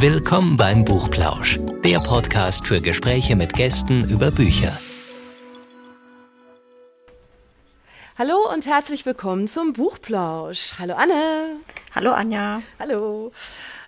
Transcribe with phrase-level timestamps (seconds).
[0.00, 4.78] Willkommen beim Buchplausch, der Podcast für Gespräche mit Gästen über Bücher.
[8.16, 10.76] Hallo und herzlich willkommen zum Buchplausch.
[10.78, 11.58] Hallo Anne.
[11.94, 12.62] Hallo Anja.
[12.78, 13.30] Hallo.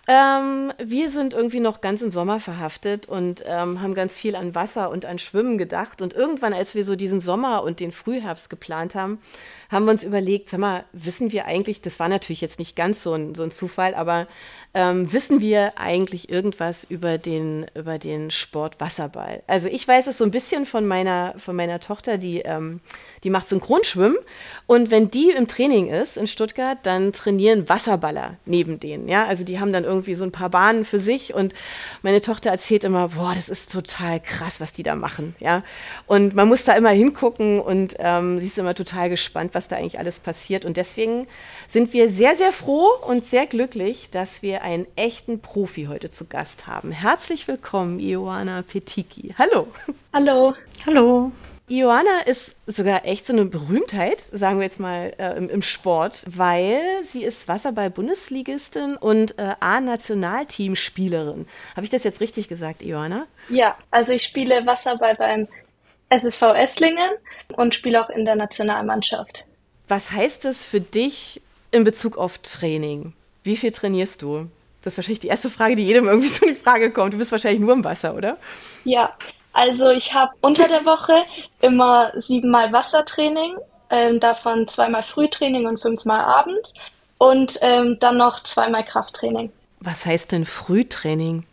[0.07, 4.55] Ähm, wir sind irgendwie noch ganz im Sommer verhaftet und ähm, haben ganz viel an
[4.55, 6.03] Wasser und an Schwimmen gedacht.
[6.03, 9.19] Und irgendwann, als wir so diesen Sommer und den Frühherbst geplant haben,
[9.73, 13.03] haben wir uns überlegt, sag mal, wissen wir eigentlich, das war natürlich jetzt nicht ganz
[13.03, 14.29] so ein, so ein Zufall, aber
[14.75, 19.43] ähm, wissen wir eigentlich irgendwas über den, über den Sport Wasserball?
[19.47, 22.81] Also ich weiß es so ein bisschen von meiner, von meiner Tochter, die, ähm,
[23.25, 24.17] die macht Synchronschwimmen.
[24.67, 29.09] Und wenn die im Training ist in Stuttgart, dann trainieren Wasserballer neben denen.
[29.09, 29.27] Ja?
[29.27, 31.35] Also die haben dann irgendwie so ein paar Bahnen für sich.
[31.35, 31.53] Und
[32.03, 35.35] meine Tochter erzählt immer, boah, das ist total krass, was die da machen.
[35.39, 35.63] Ja?
[36.07, 39.77] Und man muss da immer hingucken und ähm, sie ist immer total gespannt, was da
[39.77, 40.65] eigentlich alles passiert.
[40.65, 41.27] Und deswegen
[41.69, 46.27] sind wir sehr, sehr froh und sehr glücklich, dass wir einen echten Profi heute zu
[46.27, 46.93] Gast haben.
[46.93, 49.35] Herzlich willkommen, Ioana Petiki.
[49.39, 49.69] Hallo.
[50.13, 50.55] Hallo.
[50.87, 51.33] Hallo.
[51.73, 56.25] Ioana ist sogar echt so eine Berühmtheit, sagen wir jetzt mal äh, im, im, Sport,
[56.27, 61.47] weil sie ist Wasserball-Bundesligistin und äh, A-Nationalteamspielerin.
[61.75, 63.27] Habe ich das jetzt richtig gesagt, Ioana?
[63.49, 65.49] Ja, also ich spiele Wasserball beim
[66.11, 67.11] SSV Esslingen
[67.57, 69.47] und spiele auch in der Nationalmannschaft.
[69.93, 73.13] Was heißt das für dich in Bezug auf Training?
[73.43, 74.49] Wie viel trainierst du?
[74.81, 77.13] Das ist wahrscheinlich die erste Frage, die jedem irgendwie so in die Frage kommt.
[77.13, 78.39] Du bist wahrscheinlich nur im Wasser, oder?
[78.87, 79.13] Ja,
[79.53, 81.13] also ich habe unter der Woche
[81.61, 83.53] immer siebenmal Wassertraining,
[83.91, 86.73] ähm, davon zweimal Frühtraining und fünfmal abends
[87.19, 89.53] und ähm, dann noch zweimal Krafttraining.
[89.81, 91.45] Was heißt denn Frühtraining?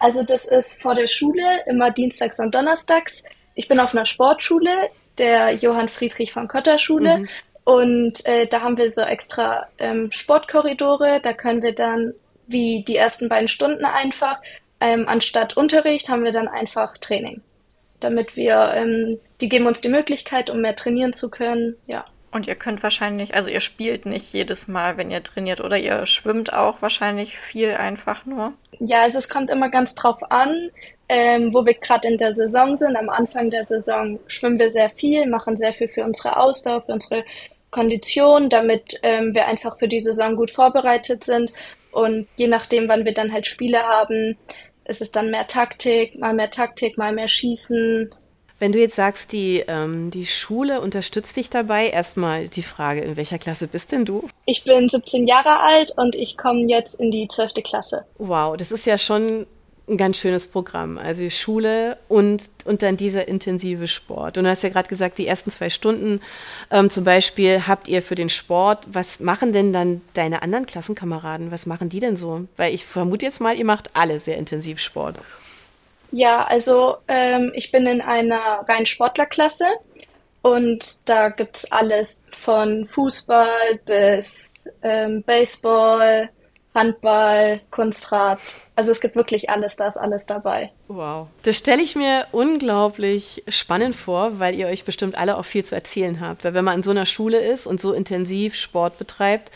[0.00, 3.24] Also das ist vor der Schule immer dienstags und donnerstags.
[3.54, 7.20] Ich bin auf einer Sportschule, der Johann Friedrich von Kötter Schule.
[7.20, 7.28] Mhm.
[7.66, 11.18] Und äh, da haben wir so extra ähm, Sportkorridore.
[11.20, 12.14] Da können wir dann
[12.46, 14.40] wie die ersten beiden Stunden einfach,
[14.80, 17.42] ähm, anstatt Unterricht haben wir dann einfach Training.
[17.98, 22.04] Damit wir, ähm, die geben uns die Möglichkeit, um mehr trainieren zu können, ja.
[22.30, 26.06] Und ihr könnt wahrscheinlich, also ihr spielt nicht jedes Mal, wenn ihr trainiert, oder ihr
[26.06, 28.52] schwimmt auch wahrscheinlich viel einfach nur.
[28.78, 30.70] Ja, also es kommt immer ganz drauf an,
[31.08, 32.94] ähm, wo wir gerade in der Saison sind.
[32.94, 36.92] Am Anfang der Saison schwimmen wir sehr viel, machen sehr viel für unsere Ausdauer, für
[36.92, 37.24] unsere
[37.70, 41.52] Kondition, damit ähm, wir einfach für die Saison gut vorbereitet sind.
[41.92, 44.36] Und je nachdem, wann wir dann halt Spiele haben,
[44.84, 48.10] ist es dann mehr Taktik, mal mehr Taktik, mal mehr Schießen.
[48.58, 53.16] Wenn du jetzt sagst, die, ähm, die Schule unterstützt dich dabei, erstmal die Frage, in
[53.16, 54.26] welcher Klasse bist denn du?
[54.46, 57.54] Ich bin 17 Jahre alt und ich komme jetzt in die 12.
[57.62, 58.06] Klasse.
[58.16, 59.46] Wow, das ist ja schon
[59.88, 60.98] ein ganz schönes Programm.
[60.98, 64.36] Also Schule und, und dann dieser intensive Sport.
[64.36, 66.20] Und du hast ja gerade gesagt, die ersten zwei Stunden
[66.70, 68.86] ähm, zum Beispiel habt ihr für den Sport.
[68.90, 71.52] Was machen denn dann deine anderen Klassenkameraden?
[71.52, 72.46] Was machen die denn so?
[72.56, 75.18] Weil ich vermute jetzt mal, ihr macht alle sehr intensiv Sport.
[76.10, 79.66] Ja, also ähm, ich bin in einer reinen Sportlerklasse
[80.42, 86.30] und da gibt es alles von Fußball bis ähm, Baseball,
[86.76, 88.38] Handball, Kunstrad.
[88.76, 90.70] Also es gibt wirklich alles, da ist alles dabei.
[90.88, 91.28] Wow.
[91.42, 95.74] Das stelle ich mir unglaublich spannend vor, weil ihr euch bestimmt alle auch viel zu
[95.74, 96.44] erzählen habt.
[96.44, 99.50] Weil wenn man in so einer Schule ist und so intensiv Sport betreibt,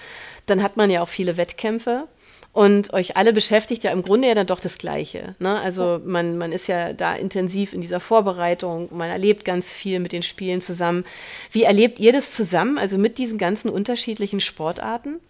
[0.47, 2.09] dann hat man ja auch viele Wettkämpfe.
[2.53, 5.37] Und euch alle beschäftigt ja im Grunde ja dann doch das Gleiche.
[5.39, 5.61] Ne?
[5.61, 10.11] Also man, man ist ja da intensiv in dieser Vorbereitung, man erlebt ganz viel mit
[10.13, 11.05] den Spielen zusammen.
[11.53, 15.21] Wie erlebt ihr das zusammen, also mit diesen ganzen unterschiedlichen Sportarten?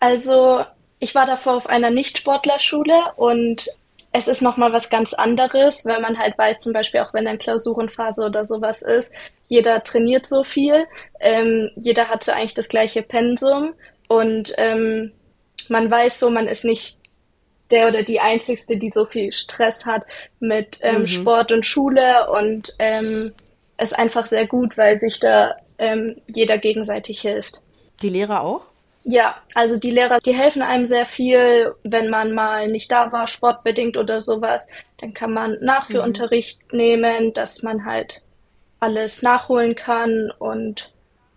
[0.00, 0.64] Also
[0.98, 3.68] ich war davor auf einer Nicht-Sportlerschule und
[4.12, 7.38] es ist nochmal was ganz anderes, weil man halt weiß, zum Beispiel auch wenn dann
[7.38, 9.12] Klausurenphase oder sowas ist,
[9.48, 10.86] jeder trainiert so viel,
[11.20, 13.74] ähm, jeder hat so eigentlich das gleiche Pensum
[14.08, 15.12] und ähm,
[15.68, 16.98] man weiß so, man ist nicht
[17.70, 20.04] der oder die Einzigste, die so viel Stress hat
[20.40, 21.06] mit ähm, mhm.
[21.08, 23.32] Sport und Schule und ähm,
[23.78, 27.60] ist einfach sehr gut, weil sich da ähm, jeder gegenseitig hilft.
[28.02, 28.62] Die Lehrer auch?
[29.08, 33.28] Ja, also die Lehrer, die helfen einem sehr viel, wenn man mal nicht da war,
[33.28, 34.66] sportbedingt oder sowas.
[34.98, 36.76] Dann kann man Nachführunterricht mhm.
[36.76, 38.22] nehmen, dass man halt
[38.80, 40.92] alles nachholen kann und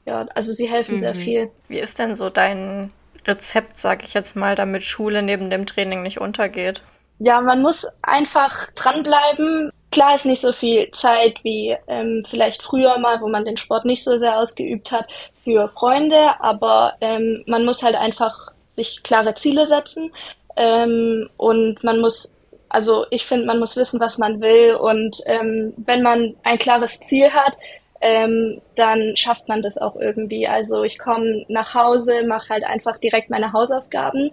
[0.05, 0.99] ja, also sie helfen mhm.
[0.99, 1.51] sehr viel.
[1.67, 2.91] Wie ist denn so dein
[3.27, 6.81] Rezept, sag ich jetzt mal, damit Schule neben dem Training nicht untergeht?
[7.19, 9.71] Ja, man muss einfach dranbleiben.
[9.91, 13.85] Klar ist nicht so viel Zeit wie ähm, vielleicht früher mal, wo man den Sport
[13.85, 15.07] nicht so sehr ausgeübt hat,
[15.43, 20.11] für Freunde, aber ähm, man muss halt einfach sich klare Ziele setzen
[20.55, 22.37] ähm, und man muss,
[22.69, 26.99] also ich finde, man muss wissen, was man will und ähm, wenn man ein klares
[26.99, 27.53] Ziel hat,
[28.01, 30.47] ähm, dann schafft man das auch irgendwie.
[30.47, 34.31] Also ich komme nach Hause, mache halt einfach direkt meine Hausaufgaben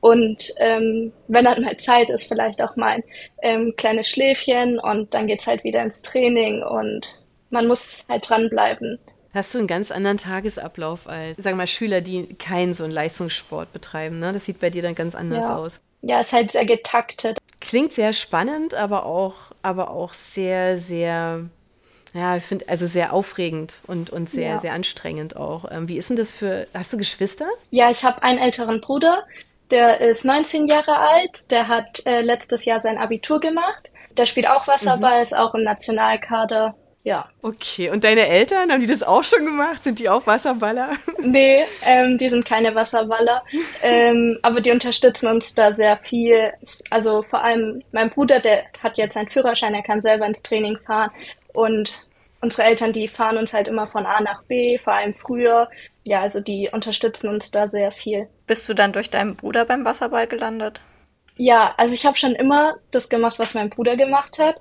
[0.00, 3.04] Und ähm, wenn dann mal Zeit ist, vielleicht auch mal ein
[3.42, 7.18] ähm, kleines Schläfchen und dann geht's halt wieder ins Training und
[7.50, 8.98] man muss halt dranbleiben.
[9.34, 12.92] Hast du einen ganz anderen Tagesablauf als, sagen wir mal, Schüler, die keinen so einen
[12.92, 14.32] Leistungssport betreiben, ne?
[14.32, 15.56] Das sieht bei dir dann ganz anders ja.
[15.56, 15.80] aus.
[16.02, 17.36] Ja, ist halt sehr getaktet.
[17.60, 21.42] Klingt sehr spannend, aber auch, aber auch sehr, sehr,
[22.14, 24.60] ja, ich finde, also sehr aufregend und, und sehr, ja.
[24.60, 25.70] sehr anstrengend auch.
[25.70, 27.46] Ähm, wie ist denn das für, hast du Geschwister?
[27.70, 29.24] Ja, ich habe einen älteren Bruder,
[29.70, 33.90] der ist 19 Jahre alt, der hat äh, letztes Jahr sein Abitur gemacht.
[34.16, 35.22] Der spielt auch Wasserball, mhm.
[35.22, 36.74] ist auch im Nationalkader
[37.06, 37.28] ja.
[37.40, 39.84] Okay, und deine Eltern, haben die das auch schon gemacht?
[39.84, 40.90] Sind die auch Wasserballer?
[41.22, 43.44] Nee, ähm, die sind keine Wasserballer.
[43.80, 46.52] ähm, aber die unterstützen uns da sehr viel.
[46.90, 50.78] Also vor allem mein Bruder, der hat jetzt seinen Führerschein, er kann selber ins Training
[50.84, 51.12] fahren.
[51.52, 52.04] Und
[52.40, 55.68] unsere Eltern, die fahren uns halt immer von A nach B, vor allem früher.
[56.06, 58.28] Ja, also die unterstützen uns da sehr viel.
[58.46, 60.80] Bist du dann durch deinen Bruder beim Wasserball gelandet?
[61.36, 64.56] Ja, also ich habe schon immer das gemacht, was mein Bruder gemacht hat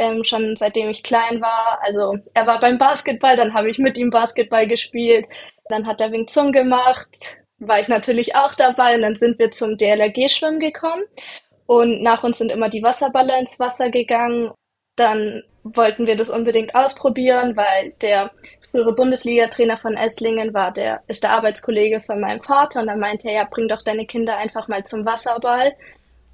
[0.00, 1.78] ähm, schon seitdem ich klein war.
[1.82, 5.26] Also er war beim Basketball, dann habe ich mit ihm Basketball gespielt.
[5.68, 9.52] Dann hat er Wing Chun gemacht, war ich natürlich auch dabei und dann sind wir
[9.52, 11.04] zum DLRG-Schwimmen gekommen.
[11.66, 14.50] Und nach uns sind immer die Wasserballer ins Wasser gegangen.
[14.96, 18.32] Dann wollten wir das unbedingt ausprobieren, weil der
[18.70, 23.28] frühere Bundesliga-Trainer von Esslingen war der, ist der Arbeitskollege von meinem Vater und dann meinte
[23.28, 25.74] er, ja, bring doch deine Kinder einfach mal zum Wasserball.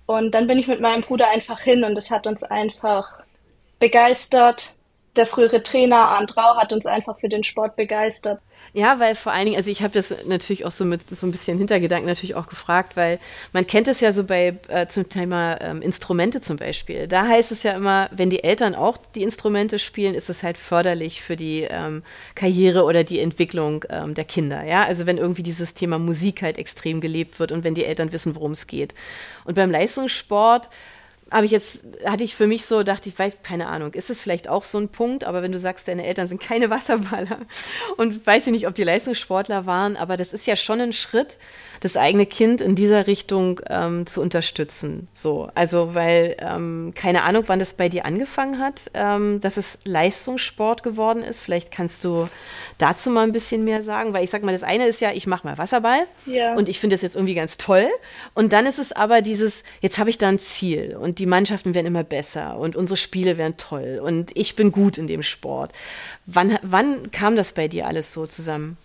[0.06, 3.24] Und dann bin ich mit meinem Bruder einfach hin und es hat uns einfach
[3.80, 4.75] begeistert.
[5.16, 8.40] Der frühere Trainer Arndt Rau hat uns einfach für den Sport begeistert.
[8.72, 11.30] Ja, weil vor allen Dingen, also ich habe das natürlich auch so mit so ein
[11.30, 13.18] bisschen Hintergedanken natürlich auch gefragt, weil
[13.54, 17.08] man kennt es ja so bei äh, zum Thema ähm, Instrumente zum Beispiel.
[17.08, 20.58] Da heißt es ja immer, wenn die Eltern auch die Instrumente spielen, ist es halt
[20.58, 22.02] förderlich für die ähm,
[22.34, 24.62] Karriere oder die Entwicklung ähm, der Kinder.
[24.64, 28.12] Ja, also wenn irgendwie dieses Thema Musik halt extrem gelebt wird und wenn die Eltern
[28.12, 28.94] wissen, worum es geht.
[29.44, 30.68] Und beim Leistungssport
[31.30, 34.20] habe ich jetzt, hatte ich für mich so, dachte ich, weiß, keine Ahnung, ist es
[34.20, 37.40] vielleicht auch so ein Punkt, aber wenn du sagst, deine Eltern sind keine Wasserballer
[37.96, 41.38] und weiß ich nicht, ob die Leistungssportler waren, aber das ist ja schon ein Schritt,
[41.80, 45.08] das eigene Kind in dieser Richtung ähm, zu unterstützen.
[45.14, 49.78] So, also weil ähm, keine Ahnung, wann das bei dir angefangen hat, ähm, dass es
[49.84, 51.40] Leistungssport geworden ist.
[51.40, 52.28] Vielleicht kannst du
[52.78, 55.26] dazu mal ein bisschen mehr sagen, weil ich sag mal, das eine ist ja, ich
[55.26, 56.54] mache mal Wasserball ja.
[56.54, 57.88] und ich finde das jetzt irgendwie ganz toll.
[58.34, 61.74] Und dann ist es aber dieses, jetzt habe ich da ein Ziel und die Mannschaften
[61.74, 65.72] werden immer besser und unsere Spiele werden toll und ich bin gut in dem Sport.
[66.26, 68.76] Wann, wann kam das bei dir alles so zusammen?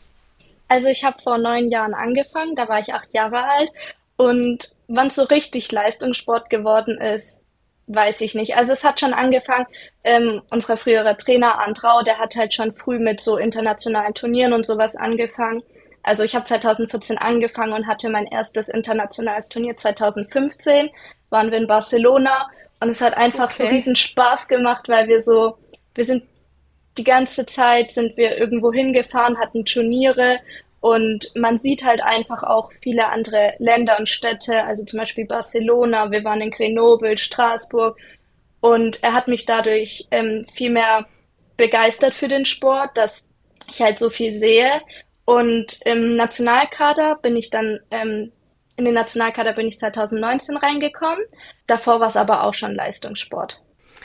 [0.68, 3.72] Also ich habe vor neun Jahren angefangen, da war ich acht Jahre alt
[4.16, 7.44] und wann es so richtig Leistungssport geworden ist,
[7.88, 8.56] weiß ich nicht.
[8.56, 9.66] Also es hat schon angefangen,
[10.04, 14.66] ähm, unser früherer Trainer Andrau, der hat halt schon früh mit so internationalen Turnieren und
[14.66, 15.64] sowas angefangen.
[16.04, 20.90] Also ich habe 2014 angefangen und hatte mein erstes internationales Turnier 2015,
[21.32, 22.50] waren wir in Barcelona
[22.80, 23.64] und es hat einfach okay.
[23.64, 25.58] so riesen Spaß gemacht, weil wir so,
[25.96, 26.24] wir sind
[26.98, 30.40] die ganze Zeit sind wir irgendwo hingefahren, hatten Turniere
[30.82, 36.12] und man sieht halt einfach auch viele andere Länder und Städte, also zum Beispiel Barcelona,
[36.12, 37.98] wir waren in Grenoble, Straßburg
[38.60, 41.08] und er hat mich dadurch ähm, viel mehr
[41.58, 43.30] begeistert für den Sport, dass
[43.70, 44.82] ich halt so viel sehe.
[45.26, 48.32] Und im Nationalkader bin ich dann, ähm,
[48.82, 51.24] in den Nationalkader bin ich 2019 reingekommen.
[51.68, 53.62] Davor war es aber auch schon Leistungssport.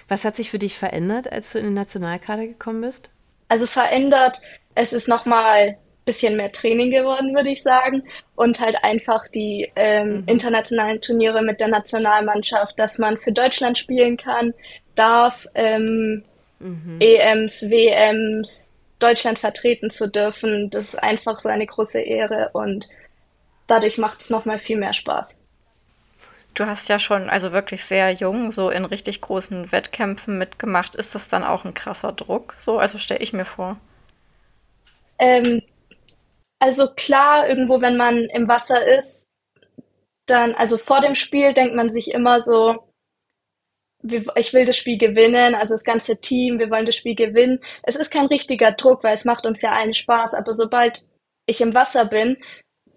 [0.09, 3.11] Was hat sich für dich verändert, als du in den Nationalkader gekommen bist?
[3.49, 4.41] Also verändert,
[4.75, 8.03] es ist nochmal bisschen mehr Training geworden, würde ich sagen.
[8.37, 10.25] Und halt einfach die ähm, mhm.
[10.29, 14.55] internationalen Turniere mit der Nationalmannschaft, dass man für Deutschland spielen kann,
[14.95, 16.23] darf, ähm,
[16.61, 16.99] mhm.
[17.01, 20.71] EMs, WMs, Deutschland vertreten zu dürfen.
[20.71, 22.89] Das ist einfach so eine große Ehre und
[23.67, 25.43] dadurch macht es nochmal viel mehr Spaß.
[26.55, 30.95] Du hast ja schon, also wirklich sehr jung, so in richtig großen Wettkämpfen mitgemacht.
[30.95, 32.55] Ist das dann auch ein krasser Druck?
[32.59, 33.79] So, also stelle ich mir vor.
[35.19, 35.61] Ähm,
[36.59, 39.27] also klar, irgendwo, wenn man im Wasser ist,
[40.27, 42.91] dann, also vor dem Spiel denkt man sich immer so,
[44.37, 47.61] ich will das Spiel gewinnen, also das ganze Team, wir wollen das Spiel gewinnen.
[47.83, 51.03] Es ist kein richtiger Druck, weil es macht uns ja allen Spaß, aber sobald
[51.47, 52.37] ich im Wasser bin,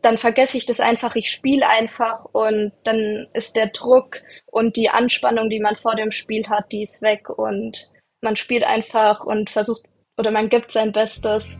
[0.01, 4.89] dann vergesse ich das einfach, ich spiele einfach und dann ist der Druck und die
[4.89, 7.91] Anspannung, die man vor dem Spiel hat, die ist weg und
[8.21, 9.83] man spielt einfach und versucht
[10.17, 11.57] oder man gibt sein Bestes.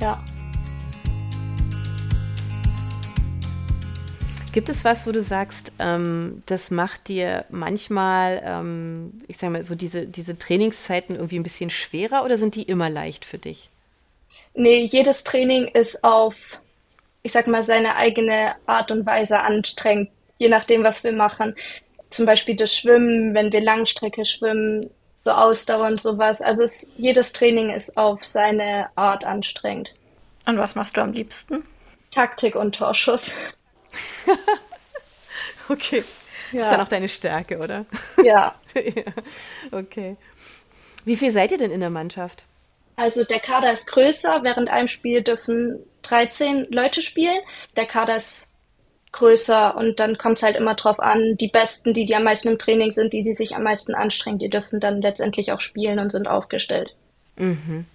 [0.00, 0.22] Ja.
[4.52, 9.62] Gibt es was, wo du sagst, ähm, das macht dir manchmal, ähm, ich sage mal,
[9.62, 13.70] so diese, diese Trainingszeiten irgendwie ein bisschen schwerer oder sind die immer leicht für dich?
[14.54, 16.34] Nee, jedes Training ist auf
[17.22, 20.10] ich sag mal, seine eigene Art und Weise anstrengend.
[20.38, 21.56] je nachdem, was wir machen.
[22.10, 24.88] Zum Beispiel das Schwimmen, wenn wir Langstrecke schwimmen,
[25.24, 26.40] so Ausdauer und sowas.
[26.40, 29.94] Also es, jedes Training ist auf seine Art anstrengend.
[30.46, 31.64] Und was machst du am liebsten?
[32.10, 33.34] Taktik und Torschuss.
[35.68, 36.04] okay.
[36.52, 36.62] Ja.
[36.62, 37.84] Ist dann auch deine Stärke, oder?
[38.24, 38.54] Ja.
[38.74, 39.12] ja.
[39.70, 40.16] Okay.
[41.04, 42.44] Wie viel seid ihr denn in der Mannschaft?
[42.96, 44.42] Also der Kader ist größer.
[44.42, 47.38] Während einem Spiel dürfen 13 Leute spielen.
[47.76, 48.48] Der Kader ist
[49.12, 52.48] größer und dann kommt es halt immer drauf an, die Besten, die, die am meisten
[52.48, 55.98] im Training sind, die, die sich am meisten anstrengen, die dürfen dann letztendlich auch spielen
[55.98, 56.94] und sind aufgestellt.
[57.36, 57.86] Mhm.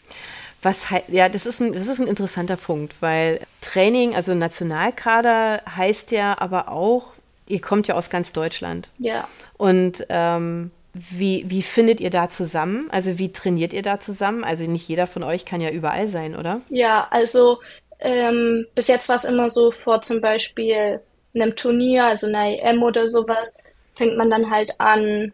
[0.61, 6.11] Was ja, das ist, ein, das ist ein interessanter Punkt, weil Training, also Nationalkader heißt
[6.11, 7.13] ja aber auch,
[7.47, 8.89] ihr kommt ja aus ganz Deutschland.
[8.97, 9.27] Ja.
[9.57, 12.87] Und ähm, wie, wie findet ihr da zusammen?
[12.91, 14.43] Also wie trainiert ihr da zusammen?
[14.43, 16.61] Also nicht jeder von euch kann ja überall sein, oder?
[16.69, 17.59] Ja, also
[18.03, 20.99] ähm, bis jetzt war es immer so vor zum Beispiel
[21.33, 23.55] einem Turnier, also einer EM oder sowas,
[23.95, 25.31] fängt man dann halt an,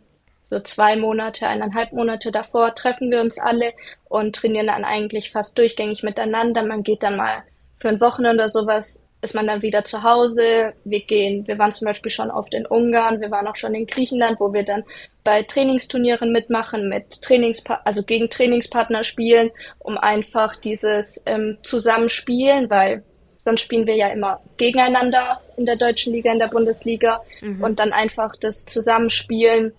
[0.50, 3.74] so zwei Monate, eineinhalb Monate davor treffen wir uns alle
[4.08, 6.64] und trainieren dann eigentlich fast durchgängig miteinander.
[6.64, 7.44] Man geht dann mal
[7.80, 10.74] für ein Wochenende oder sowas ist man dann wieder zu Hause.
[10.86, 13.86] Wir gehen, wir waren zum Beispiel schon oft in Ungarn, wir waren auch schon in
[13.86, 14.84] Griechenland, wo wir dann
[15.24, 23.04] bei Trainingsturnieren mitmachen, mit Trainingspa also gegen Trainingspartner spielen, um einfach dieses ähm, Zusammenspielen, weil
[23.44, 27.62] sonst spielen wir ja immer gegeneinander in der deutschen Liga, in der Bundesliga mhm.
[27.62, 29.74] und dann einfach das Zusammenspielen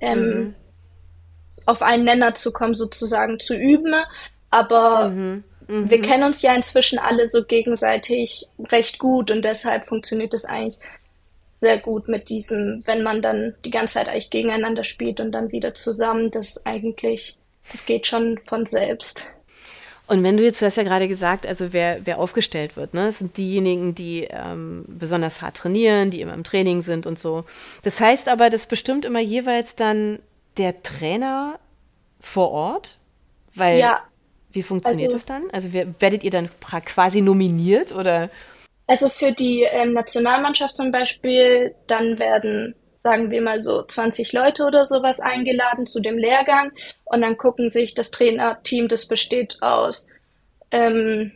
[0.00, 0.54] ähm, mhm.
[1.66, 3.94] auf einen Nenner zu kommen, sozusagen zu üben.
[4.50, 5.44] Aber mhm.
[5.68, 5.90] Mhm.
[5.90, 10.78] Wir kennen uns ja inzwischen alle so gegenseitig recht gut und deshalb funktioniert es eigentlich
[11.60, 15.52] sehr gut mit diesem, wenn man dann die ganze Zeit eigentlich gegeneinander spielt und dann
[15.52, 17.36] wieder zusammen, das eigentlich,
[17.70, 19.26] das geht schon von selbst.
[20.06, 23.06] Und wenn du jetzt, du hast ja gerade gesagt, also wer, wer aufgestellt wird, ne,
[23.06, 27.44] das sind diejenigen, die ähm, besonders hart trainieren, die immer im Training sind und so.
[27.82, 30.20] Das heißt aber, das bestimmt immer jeweils dann
[30.56, 31.58] der Trainer
[32.20, 32.98] vor Ort,
[33.54, 34.00] weil ja,
[34.58, 35.48] wie funktioniert also, das dann?
[35.52, 36.50] Also werdet ihr dann
[36.84, 38.28] quasi nominiert oder?
[38.88, 42.74] Also für die ähm, Nationalmannschaft zum Beispiel, dann werden,
[43.04, 46.72] sagen wir mal so, 20 Leute oder sowas eingeladen zu dem Lehrgang
[47.04, 50.08] und dann gucken sich das Trainerteam, das besteht aus
[50.72, 51.30] ähm,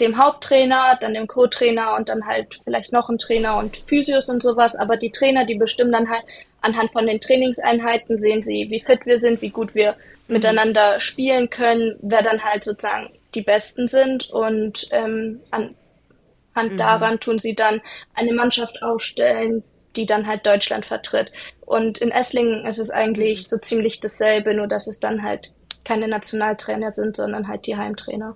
[0.00, 4.42] dem Haupttrainer, dann dem Co-Trainer und dann halt vielleicht noch ein Trainer und Physios und
[4.42, 4.74] sowas.
[4.74, 6.24] Aber die Trainer, die bestimmen dann halt
[6.62, 9.96] anhand von den Trainingseinheiten, sehen sie, wie fit wir sind, wie gut wir
[10.30, 16.76] miteinander spielen können, wer dann halt sozusagen die Besten sind und ähm, anhand mhm.
[16.76, 17.80] daran tun sie dann
[18.14, 19.62] eine Mannschaft aufstellen,
[19.96, 21.32] die dann halt Deutschland vertritt.
[21.60, 23.44] Und in Esslingen ist es eigentlich mhm.
[23.44, 25.52] so ziemlich dasselbe, nur dass es dann halt
[25.84, 28.34] keine Nationaltrainer sind, sondern halt die Heimtrainer.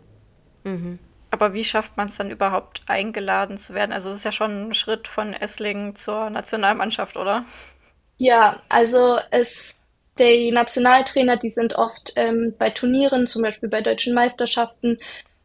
[0.65, 0.99] Mhm.
[1.31, 3.93] Aber wie schafft man es dann überhaupt eingeladen zu werden?
[3.93, 7.45] Also es ist ja schon ein Schritt von Esslingen zur Nationalmannschaft, oder?
[8.19, 9.84] Ja, also es
[10.19, 14.99] die Nationaltrainer, die sind oft ähm, bei Turnieren, zum Beispiel bei deutschen Meisterschaften,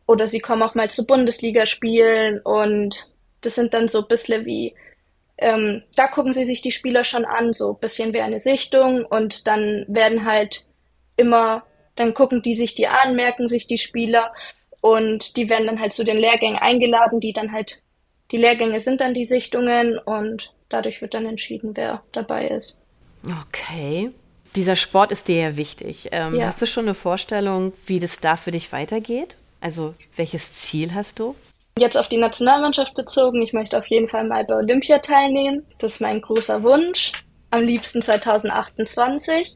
[0.06, 3.08] oder sie kommen auch mal zu Bundesligaspielen und
[3.42, 4.74] das sind dann so ein bisschen wie,
[5.38, 9.06] ähm, da gucken sie sich die Spieler schon an, so ein bisschen wie eine Sichtung
[9.06, 10.66] und dann werden halt
[11.16, 11.64] immer,
[11.96, 14.34] dann gucken die sich die an, merken sich die Spieler
[14.82, 17.82] und die werden dann halt zu den Lehrgängen eingeladen, die dann halt,
[18.32, 22.80] die Lehrgänge sind dann die Sichtungen und dadurch wird dann entschieden, wer dabei ist.
[23.48, 24.12] Okay.
[24.56, 26.10] Dieser Sport ist dir ja wichtig.
[26.12, 26.48] Ähm, ja.
[26.48, 29.38] Hast du schon eine Vorstellung, wie das da für dich weitergeht?
[29.62, 31.36] Also welches Ziel hast du?
[31.78, 35.66] Jetzt auf die Nationalmannschaft bezogen, ich möchte auf jeden Fall mal bei Olympia teilnehmen.
[35.78, 37.12] Das ist mein großer Wunsch.
[37.52, 39.56] Am liebsten 2028.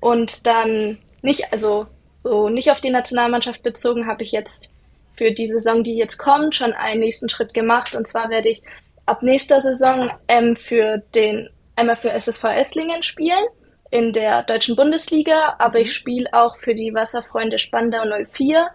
[0.00, 1.86] Und dann nicht, also
[2.22, 4.74] so nicht auf die Nationalmannschaft bezogen, habe ich jetzt
[5.16, 7.96] für die Saison, die jetzt kommt, schon einen nächsten Schritt gemacht.
[7.96, 8.62] Und zwar werde ich
[9.04, 13.44] ab nächster Saison ähm, für den einmal für SSV Esslingen spielen
[13.90, 15.92] in der deutschen Bundesliga, aber ich mhm.
[15.92, 18.68] spiele auch für die Wasserfreunde Spandau 04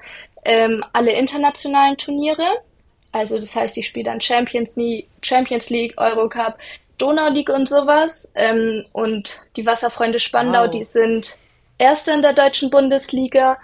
[0.45, 2.45] ähm, alle internationalen Turniere.
[3.11, 6.57] Also das heißt, ich spiele dann Champions League, Champions League, Eurocup,
[6.97, 8.31] Donau League und sowas.
[8.35, 10.71] Ähm, und die Wasserfreunde Spandau, wow.
[10.71, 11.37] die sind
[11.77, 13.57] Erste in der deutschen Bundesliga.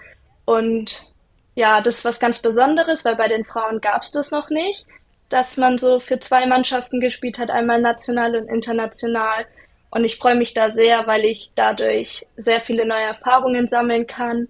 [0.44, 1.06] Und
[1.54, 4.86] ja, das ist was ganz Besonderes, weil bei den Frauen gab es das noch nicht,
[5.28, 9.46] dass man so für zwei Mannschaften gespielt hat, einmal national und international.
[9.90, 14.48] Und ich freue mich da sehr, weil ich dadurch sehr viele neue Erfahrungen sammeln kann,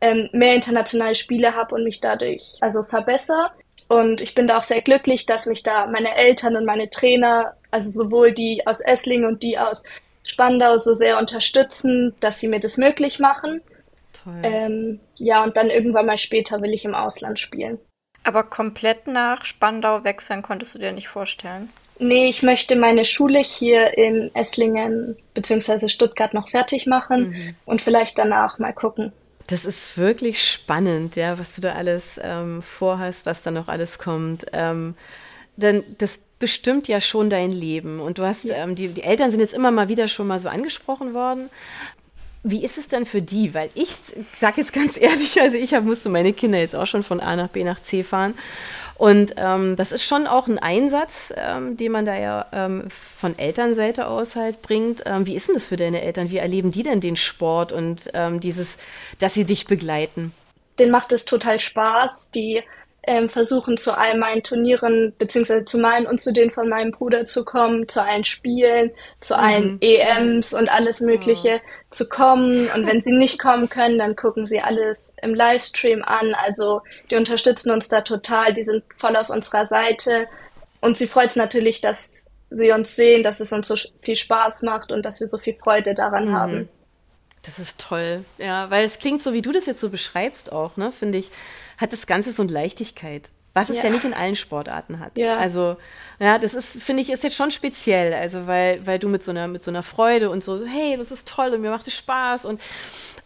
[0.00, 3.50] ähm, mehr internationale Spiele habe und mich dadurch also verbessere.
[3.88, 7.54] Und ich bin da auch sehr glücklich, dass mich da meine Eltern und meine Trainer,
[7.70, 9.82] also sowohl die aus Esslingen und die aus
[10.22, 13.62] Spandau so sehr unterstützen, dass sie mir das möglich machen.
[14.12, 14.40] Toll.
[14.42, 17.78] Ähm, ja, und dann irgendwann mal später will ich im Ausland spielen.
[18.28, 21.70] Aber komplett nach Spandau wechseln konntest du dir nicht vorstellen?
[21.98, 25.88] Nee, ich möchte meine Schule hier in Esslingen bzw.
[25.88, 27.54] Stuttgart noch fertig machen mhm.
[27.64, 29.12] und vielleicht danach mal gucken.
[29.46, 33.98] Das ist wirklich spannend, ja, was du da alles ähm, vorhast, was da noch alles
[33.98, 34.44] kommt.
[34.52, 34.94] Ähm,
[35.56, 37.98] denn das bestimmt ja schon dein Leben.
[37.98, 38.56] Und du hast, ja.
[38.56, 41.48] ähm, die, die Eltern sind jetzt immer mal wieder schon mal so angesprochen worden.
[42.42, 43.54] Wie ist es denn für die?
[43.54, 43.96] Weil ich,
[44.34, 47.36] sage jetzt ganz ehrlich, also ich hab, musste meine Kinder jetzt auch schon von A
[47.36, 48.34] nach B nach C fahren.
[48.96, 53.38] Und ähm, das ist schon auch ein Einsatz, ähm, den man da ja ähm, von
[53.38, 55.04] Elternseite aus halt bringt.
[55.06, 56.32] Ähm, wie ist denn das für deine Eltern?
[56.32, 58.78] Wie erleben die denn den Sport und ähm, dieses,
[59.20, 60.32] dass sie dich begleiten?
[60.80, 62.32] Den macht es total Spaß.
[62.32, 62.64] Die
[63.08, 67.24] ähm, versuchen zu all meinen Turnieren beziehungsweise zu meinen und zu denen von meinem Bruder
[67.24, 69.40] zu kommen, zu allen Spielen, zu mhm.
[69.40, 71.60] allen EMs und alles Mögliche ja.
[71.90, 72.68] zu kommen.
[72.74, 76.34] Und wenn sie nicht kommen können, dann gucken sie alles im Livestream an.
[76.34, 80.28] Also die unterstützen uns da total, die sind voll auf unserer Seite.
[80.82, 82.12] Und sie freut es natürlich, dass
[82.50, 85.54] sie uns sehen, dass es uns so viel Spaß macht und dass wir so viel
[85.54, 86.32] Freude daran mhm.
[86.32, 86.68] haben.
[87.42, 90.76] Das ist toll, ja, weil es klingt so, wie du das jetzt so beschreibst auch,
[90.76, 91.30] ne, finde ich
[91.78, 93.30] hat das Ganze so eine Leichtigkeit.
[93.54, 93.90] Was es ja.
[93.90, 95.18] nicht in allen Sportarten hat.
[95.18, 95.36] Ja.
[95.36, 95.78] Also,
[96.20, 98.14] ja, das ist, finde ich, ist jetzt schon speziell.
[98.14, 101.10] Also, weil, weil du mit so einer, mit so einer Freude und so, hey, das
[101.10, 102.60] ist toll und mir macht es Spaß und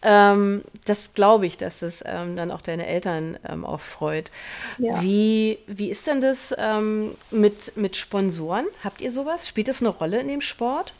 [0.01, 4.31] ähm, das glaube ich, dass es ähm, dann auch deine Eltern ähm, auch freut.
[4.77, 5.01] Ja.
[5.01, 8.65] Wie, wie ist denn das ähm, mit, mit Sponsoren?
[8.83, 9.47] Habt ihr sowas?
[9.47, 10.93] Spielt das eine Rolle in dem Sport?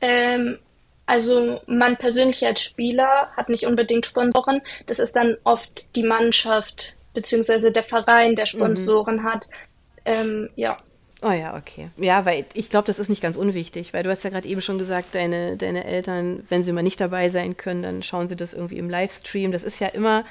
[0.00, 0.58] Ähm,
[1.06, 4.60] also man persönlich als Spieler hat nicht unbedingt Sponsoren.
[4.86, 9.24] Das ist dann oft die Mannschaft beziehungsweise der Verein, der Sponsoren mhm.
[9.24, 9.48] hat.
[10.04, 10.76] Ähm, ja.
[11.22, 11.90] Oh ja, okay.
[11.96, 14.60] Ja, weil ich glaube, das ist nicht ganz unwichtig, weil du hast ja gerade eben
[14.60, 18.36] schon gesagt, deine, deine Eltern, wenn sie mal nicht dabei sein können, dann schauen sie
[18.36, 19.50] das irgendwie im Livestream.
[19.50, 20.24] Das ist ja immer,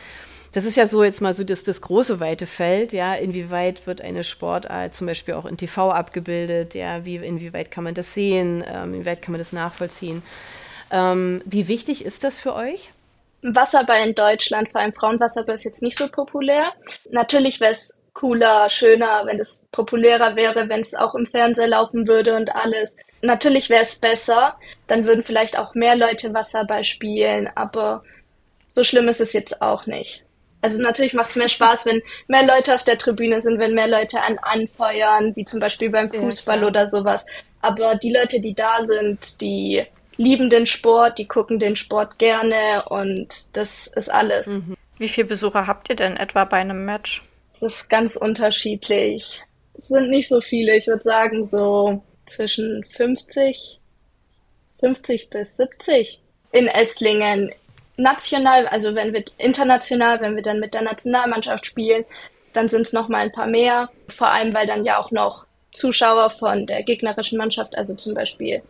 [0.52, 4.02] das ist ja so jetzt mal so das, das große weite Feld, ja, inwieweit wird
[4.02, 8.64] eine Sportart zum Beispiel auch in TV abgebildet, ja, wie, inwieweit kann man das sehen,
[8.72, 10.22] ähm, inwieweit kann man das nachvollziehen.
[10.96, 12.92] Ähm, wie wichtig ist das für euch?
[13.42, 16.72] Wasserball in Deutschland, vor allem Frauenwasserball, ist jetzt nicht so populär.
[17.12, 22.08] Natürlich wäre es cooler, schöner, wenn es populärer wäre, wenn es auch im Fernseher laufen
[22.08, 22.96] würde und alles.
[23.22, 24.56] Natürlich wäre es besser,
[24.88, 28.04] dann würden vielleicht auch mehr Leute Wasserball spielen, aber
[28.72, 30.24] so schlimm ist es jetzt auch nicht.
[30.62, 33.90] Also natürlich macht es mehr Spaß, wenn mehr Leute auf der Tribüne sind, wenn mehr
[33.90, 37.26] Leute an anfeuern, wie zum Beispiel beim Fußball ja, oder sowas.
[37.62, 39.86] Aber die Leute, die da sind, die
[40.18, 44.48] lieben den Sport, die gucken den Sport gerne und das ist alles.
[44.48, 44.76] Mhm.
[44.98, 47.24] Wie viele Besucher habt ihr denn etwa bei einem Match?
[47.54, 49.44] Es ist ganz unterschiedlich.
[49.78, 53.80] Es sind nicht so viele, ich würde sagen so zwischen 50,
[54.80, 56.20] 50 bis 70
[56.52, 57.52] in Esslingen.
[57.98, 62.04] National, also wenn wir international, wenn wir dann mit der Nationalmannschaft spielen,
[62.52, 63.90] dann sind es noch mal ein paar mehr.
[64.10, 68.64] Vor allem, weil dann ja auch noch Zuschauer von der gegnerischen Mannschaft, also zum Beispiel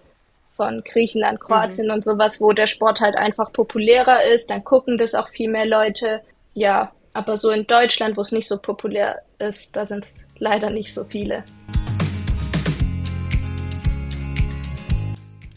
[0.55, 1.93] von Griechenland, Kroatien mhm.
[1.93, 5.65] und sowas, wo der Sport halt einfach populärer ist, dann gucken das auch viel mehr
[5.65, 6.21] Leute.
[6.53, 10.69] Ja, aber so in Deutschland, wo es nicht so populär ist, da sind es leider
[10.69, 11.43] nicht so viele.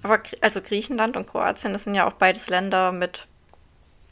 [0.02, 3.26] Aber also Griechenland und Kroatien, das sind ja auch beides Länder mit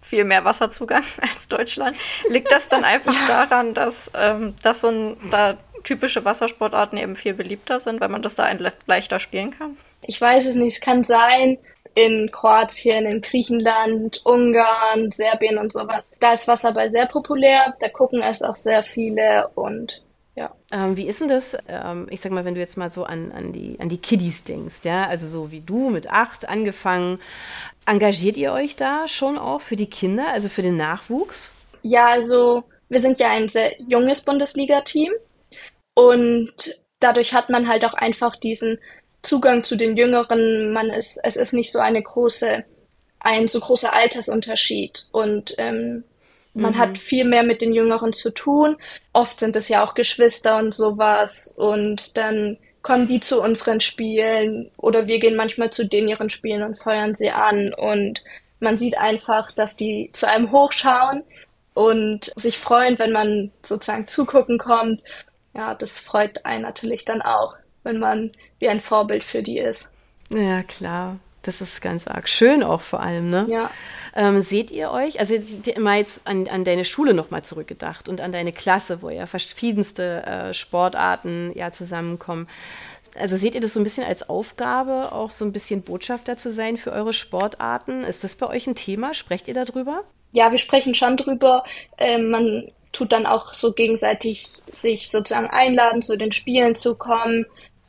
[0.00, 1.96] viel mehr Wasserzugang als Deutschland.
[2.30, 3.46] Liegt das dann einfach ja.
[3.46, 8.22] daran, dass, ähm, dass so ein, da typische Wassersportarten eben viel beliebter sind, weil man
[8.22, 8.50] das da
[8.86, 9.76] leichter spielen kann?
[10.02, 10.74] Ich weiß es nicht.
[10.74, 11.58] Es kann sein,
[11.96, 16.04] in Kroatien, in Griechenland, Ungarn, Serbien und sowas.
[16.20, 20.02] Da ist Wasserball sehr populär, da gucken es auch sehr viele und
[20.34, 20.54] ja.
[20.70, 23.32] Ähm, wie ist denn das, ähm, ich sag mal, wenn du jetzt mal so an,
[23.32, 27.18] an, die, an die Kiddies denkst, ja, also so wie du mit acht angefangen,
[27.86, 31.54] engagiert ihr euch da schon auch für die Kinder, also für den Nachwuchs?
[31.80, 35.12] Ja, also wir sind ja ein sehr junges Bundesliga-Team
[35.96, 36.52] und
[37.00, 38.78] dadurch hat man halt auch einfach diesen
[39.22, 40.70] Zugang zu den Jüngeren.
[40.74, 42.64] Man ist, es ist nicht so eine große,
[43.18, 46.04] ein so großer Altersunterschied und ähm,
[46.52, 46.78] man mhm.
[46.78, 48.76] hat viel mehr mit den Jüngeren zu tun.
[49.14, 54.70] Oft sind es ja auch Geschwister und sowas und dann kommen die zu unseren Spielen
[54.76, 58.22] oder wir gehen manchmal zu denen ihren Spielen und feuern sie an und
[58.60, 61.22] man sieht einfach, dass die zu einem hochschauen
[61.72, 65.00] und sich freuen, wenn man sozusagen zugucken kommt
[65.56, 69.90] ja, das freut einen natürlich dann auch, wenn man wie ein Vorbild für die ist.
[70.30, 71.18] Ja, klar.
[71.42, 73.46] Das ist ganz arg schön auch vor allem, ne?
[73.48, 73.70] Ja.
[74.16, 75.36] Ähm, seht ihr euch, also
[75.78, 80.26] mal jetzt an, an deine Schule nochmal zurückgedacht und an deine Klasse, wo ja verschiedenste
[80.26, 82.48] äh, Sportarten ja zusammenkommen.
[83.14, 86.50] Also seht ihr das so ein bisschen als Aufgabe, auch so ein bisschen Botschafter zu
[86.50, 88.02] sein für eure Sportarten?
[88.02, 89.14] Ist das bei euch ein Thema?
[89.14, 90.02] Sprecht ihr darüber?
[90.32, 91.62] Ja, wir sprechen schon drüber.
[91.96, 97.44] Ähm, man tut dann auch so gegenseitig sich sozusagen einladen, zu den Spielen zu kommen.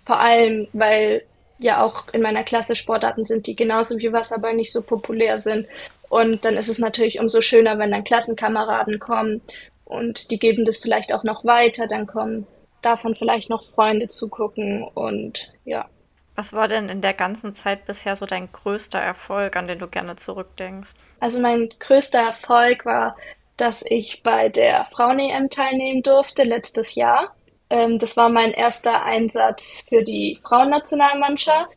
[0.05, 1.23] Vor allem, weil
[1.59, 5.67] ja auch in meiner Klasse Sportarten sind, die genauso wie Wasserball nicht so populär sind.
[6.09, 9.41] Und dann ist es natürlich umso schöner, wenn dann Klassenkameraden kommen
[9.85, 12.45] und die geben das vielleicht auch noch weiter, dann kommen
[12.81, 15.87] davon vielleicht noch Freunde zugucken und ja.
[16.35, 19.87] Was war denn in der ganzen Zeit bisher so dein größter Erfolg, an den du
[19.87, 20.91] gerne zurückdenkst?
[21.19, 23.15] Also mein größter Erfolg war,
[23.57, 27.35] dass ich bei der Frauen-EM teilnehmen durfte letztes Jahr.
[27.69, 31.75] Ähm, das war mein erster Einsatz für die Frauennationalmannschaft.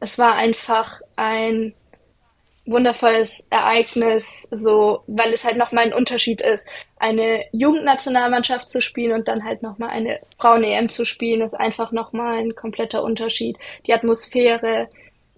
[0.00, 1.74] Es war einfach ein
[2.64, 9.26] wundervolles Ereignis, so, weil es halt nochmal ein Unterschied ist, eine Jugendnationalmannschaft zu spielen und
[9.26, 13.58] dann halt nochmal eine Frauen-EM zu spielen, ist einfach nochmal ein kompletter Unterschied.
[13.86, 14.88] Die Atmosphäre,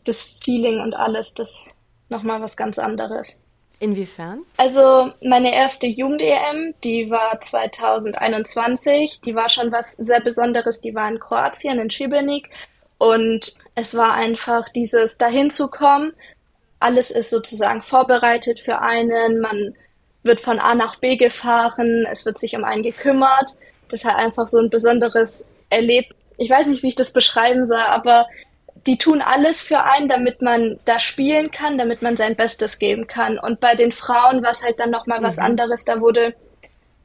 [0.04, 1.74] das Feeling und alles, das
[2.10, 3.40] nochmal was ganz anderes.
[3.80, 4.40] Inwiefern?
[4.56, 11.08] Also meine erste Jugend-EM, die war 2021, die war schon was sehr Besonderes, die war
[11.08, 12.48] in Kroatien, in Šibenik
[12.98, 16.12] und es war einfach dieses dahin zu kommen,
[16.80, 19.74] alles ist sozusagen vorbereitet für einen, man
[20.22, 23.56] wird von A nach B gefahren, es wird sich um einen gekümmert.
[23.88, 26.16] Das ist halt einfach so ein besonderes Erlebnis.
[26.36, 28.26] Ich weiß nicht, wie ich das beschreiben soll, aber
[28.86, 33.06] die tun alles für einen, damit man da spielen kann, damit man sein Bestes geben
[33.06, 33.38] kann.
[33.38, 35.24] Und bei den Frauen war es halt dann nochmal mhm.
[35.24, 35.84] was anderes.
[35.84, 36.34] Da wurde,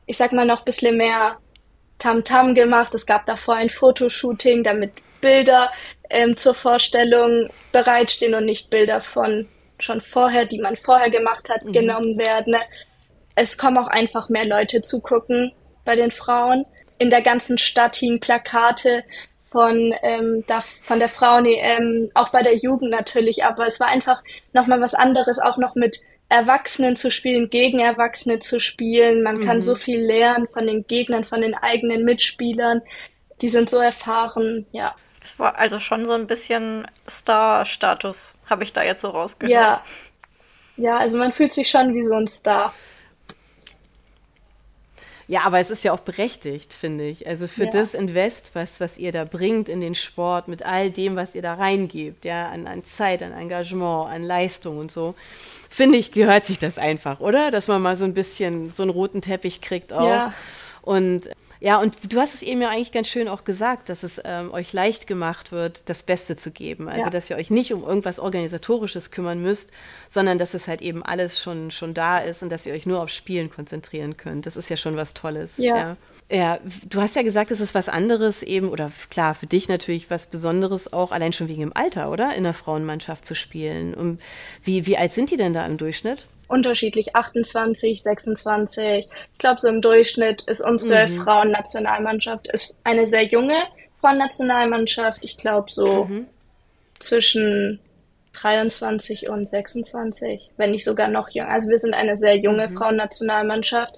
[0.06, 1.38] ich sag mal, noch ein bisschen mehr
[1.98, 2.94] Tamtam -Tam gemacht.
[2.94, 5.72] Es gab davor ein Fotoshooting, damit Bilder
[6.10, 9.48] ähm, zur Vorstellung bereitstehen und nicht Bilder von
[9.80, 11.74] schon vorher, die man vorher gemacht hat, mhm.
[11.74, 12.56] genommen werden.
[13.36, 15.54] Es kommen auch einfach mehr Leute zugucken
[15.86, 16.66] bei den Frauen.
[16.98, 19.04] In der ganzen Stadt hingen Plakate
[19.52, 24.24] von, ähm, da, von der Frauen-EM, auch bei der Jugend natürlich, aber es war einfach
[24.54, 29.24] nochmal was anderes, auch noch mit Erwachsenen zu spielen, gegen Erwachsene zu spielen.
[29.24, 29.46] Man mhm.
[29.46, 32.82] kann so viel lernen von den Gegnern, von den eigenen Mitspielern.
[33.42, 34.96] Die sind so erfahren, ja.
[35.22, 39.54] Es war also schon so ein bisschen Star-Status, habe ich da jetzt so rausgehört.
[39.54, 39.84] Ja.
[40.78, 42.74] Ja, also man fühlt sich schon wie so ein Star.
[45.30, 47.28] Ja, aber es ist ja auch berechtigt, finde ich.
[47.28, 47.70] Also für ja.
[47.70, 51.44] das Invest, was, was ihr da bringt in den Sport, mit all dem, was ihr
[51.44, 55.14] da reingebt, ja, an, an Zeit, an Engagement, an Leistung und so,
[55.70, 57.52] finde ich, gehört sich das einfach, oder?
[57.52, 60.10] Dass man mal so ein bisschen so einen roten Teppich kriegt auch.
[60.10, 60.34] Ja.
[60.82, 61.30] Und
[61.62, 64.52] ja, und du hast es eben ja eigentlich ganz schön auch gesagt, dass es ähm,
[64.54, 66.88] euch leicht gemacht wird, das Beste zu geben.
[66.88, 67.10] Also, ja.
[67.10, 69.72] dass ihr euch nicht um irgendwas Organisatorisches kümmern müsst,
[70.08, 73.02] sondern dass es halt eben alles schon, schon da ist und dass ihr euch nur
[73.02, 74.46] auf Spielen konzentrieren könnt.
[74.46, 75.58] Das ist ja schon was Tolles.
[75.58, 75.76] Ja.
[75.78, 75.98] ja.
[76.32, 80.12] Ja, du hast ja gesagt, es ist was anderes eben, oder klar, für dich natürlich
[80.12, 82.36] was Besonderes auch, allein schon wegen dem Alter, oder?
[82.36, 83.96] In der Frauenmannschaft zu spielen.
[83.96, 84.22] Und
[84.64, 86.28] wie, wie alt sind die denn da im Durchschnitt?
[86.50, 89.08] Unterschiedlich 28, 26.
[89.32, 91.24] Ich glaube, so im Durchschnitt ist unsere mhm.
[91.24, 93.58] Frauennationalmannschaft ist eine sehr junge
[94.02, 95.24] Frauennationalmannschaft.
[95.24, 96.28] Ich glaube so mhm.
[97.00, 97.80] zwischen
[98.34, 101.50] 23 und 26, wenn nicht sogar noch jünger.
[101.50, 102.78] Also wir sind eine sehr junge mhm.
[102.78, 103.94] Frauennationalmannschaft.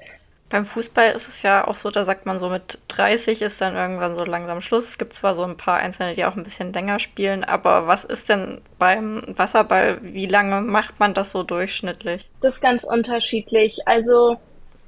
[0.52, 3.74] Beim Fußball ist es ja auch so, da sagt man so, mit 30 ist dann
[3.74, 4.86] irgendwann so langsam Schluss.
[4.86, 8.04] Es gibt zwar so ein paar Einzelne, die auch ein bisschen länger spielen, aber was
[8.04, 12.30] ist denn beim Wasserball, wie lange macht man das so durchschnittlich?
[12.42, 13.80] Das ist ganz unterschiedlich.
[13.86, 14.36] Also,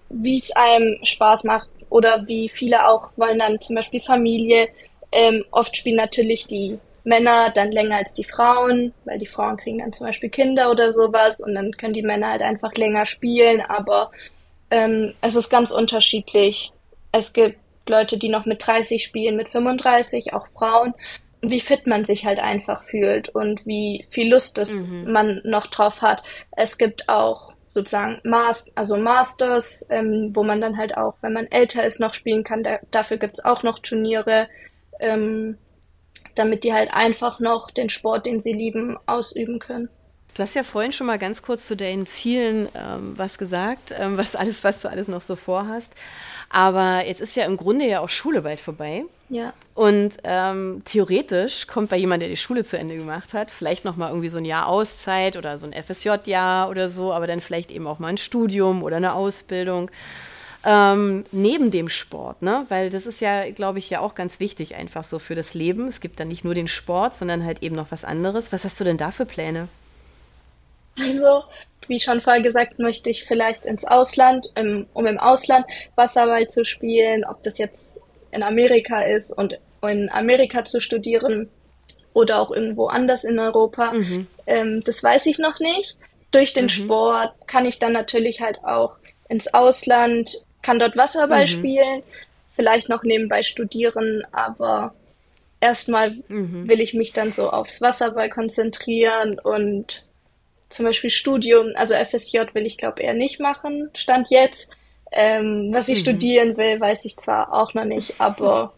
[0.10, 4.68] wie es einem Spaß macht oder wie viele auch wollen dann zum Beispiel Familie.
[5.14, 9.80] Ähm, oft spielen natürlich die Männer dann länger als die Frauen, weil die Frauen kriegen
[9.80, 13.62] dann zum Beispiel Kinder oder sowas und dann können die Männer halt einfach länger spielen,
[13.62, 14.12] aber
[14.74, 16.72] ähm, es ist ganz unterschiedlich.
[17.12, 20.96] Es gibt Leute, die noch mit 30 spielen, mit 35, auch Frauen.
[21.42, 25.12] Wie fit man sich halt einfach fühlt und wie viel Lust es mhm.
[25.12, 26.24] man noch drauf hat.
[26.54, 31.52] Es gibt auch sozusagen Mas also Masters, ähm, wo man dann halt auch, wenn man
[31.52, 32.64] älter ist, noch spielen kann.
[32.64, 34.48] Da, dafür es auch noch Turniere,
[35.00, 35.60] ähm,
[36.34, 39.90] damit die halt einfach noch den Sport, den sie lieben, ausüben können.
[40.34, 44.18] Du hast ja vorhin schon mal ganz kurz zu deinen Zielen ähm, was gesagt, ähm,
[44.18, 45.94] was alles, was du alles noch so vorhast.
[46.50, 49.04] Aber jetzt ist ja im Grunde ja auch Schule bald vorbei.
[49.30, 49.54] Ja.
[49.74, 53.96] Und ähm, theoretisch kommt bei jemandem, der die Schule zu Ende gemacht hat, vielleicht noch
[53.96, 57.72] mal irgendwie so ein Jahr Auszeit oder so ein FSJ-Jahr oder so, aber dann vielleicht
[57.72, 59.90] eben auch mal ein Studium oder eine Ausbildung.
[60.66, 62.66] Ähm, neben dem Sport, ne?
[62.70, 65.88] Weil das ist ja, glaube ich, ja auch ganz wichtig einfach so für das Leben.
[65.88, 68.54] Es gibt dann nicht nur den Sport, sondern halt eben noch was anderes.
[68.54, 69.68] Was hast du denn da für Pläne?
[71.00, 71.44] Also,
[71.88, 74.48] wie schon vorher gesagt, möchte ich vielleicht ins Ausland,
[74.94, 78.00] um im Ausland Wasserball zu spielen, ob das jetzt
[78.32, 81.50] in Amerika ist und in Amerika zu studieren
[82.14, 83.94] oder auch irgendwo anders in Europa.
[83.94, 84.28] Mhm.
[84.48, 85.98] Ähm, das weiß ich noch nicht.
[86.32, 86.70] Durch den mhm.
[86.70, 88.96] Sport kann ich dann natürlich halt auch
[89.30, 91.48] ins Ausland, kann dort Wasserball mhm.
[91.48, 92.04] spielen,
[92.56, 94.94] vielleicht noch nebenbei studieren, aber
[95.60, 96.68] erstmal mhm.
[96.68, 100.06] will ich mich dann so aufs Wasserball konzentrieren und
[100.74, 104.70] zum Beispiel Studium, also FSJ will ich glaube eher nicht machen, stand jetzt.
[105.12, 106.02] Ähm, was ich mhm.
[106.02, 108.74] studieren will, weiß ich zwar auch noch nicht, aber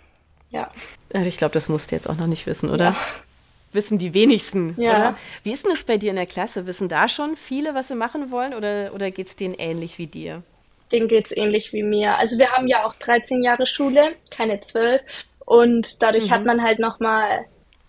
[0.50, 0.70] ja.
[1.12, 2.84] Ich glaube, das musst du jetzt auch noch nicht wissen, oder?
[2.84, 2.96] Ja.
[3.72, 4.90] Wissen die wenigsten, ja.
[4.90, 5.18] oder?
[5.44, 6.66] Wie ist denn das bei dir in der Klasse?
[6.66, 10.08] Wissen da schon viele, was sie machen wollen, oder, oder geht es denen ähnlich wie
[10.08, 10.42] dir?
[10.90, 12.16] Denen geht es ähnlich wie mir.
[12.16, 15.02] Also wir haben ja auch 13 Jahre Schule, keine 12.
[15.44, 16.30] Und dadurch mhm.
[16.30, 17.44] hat man halt nochmal,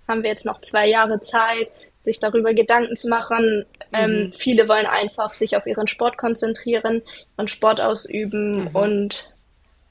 [0.07, 1.71] haben wir jetzt noch zwei Jahre Zeit,
[2.03, 3.65] sich darüber Gedanken zu machen.
[3.93, 4.17] Ähm, mhm.
[4.17, 7.01] Ähm, viele wollen einfach sich auf ihren Sport konzentrieren,
[7.37, 8.67] ihren Sport ausüben mhm.
[8.67, 9.33] und